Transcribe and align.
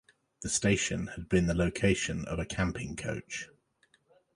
The 0.41 0.49
station 0.49 1.05
had 1.13 1.29
been 1.29 1.45
the 1.45 1.53
location 1.53 2.25
of 2.25 2.39
a 2.39 2.45
Camping 2.47 2.95
coach. 2.95 3.49